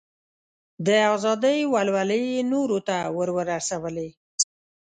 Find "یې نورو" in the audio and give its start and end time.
2.31-2.77